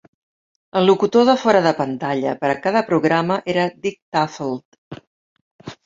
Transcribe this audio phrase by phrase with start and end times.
[0.79, 5.05] El locutor de fora de pantalla per a cada programa era Dick Tufeld.